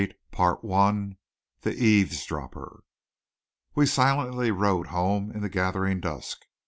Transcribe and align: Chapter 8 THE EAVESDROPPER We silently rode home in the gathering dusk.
Chapter 0.35 0.57
8 0.65 1.13
THE 1.61 1.75
EAVESDROPPER 1.75 2.83
We 3.75 3.85
silently 3.85 4.49
rode 4.49 4.87
home 4.87 5.29
in 5.31 5.41
the 5.41 5.47
gathering 5.47 5.99
dusk. 5.99 6.39